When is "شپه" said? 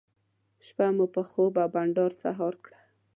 0.65-0.85